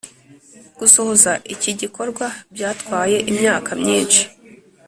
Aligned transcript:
]gusohoza 0.79 1.31
iki 1.53 1.71
gikorwa 1.81 2.25
byatwaye 2.53 3.17
imyaka 3.31 3.69
myinshi. 3.81 4.23